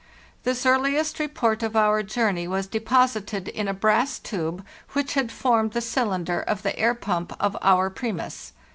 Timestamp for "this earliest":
0.45-1.19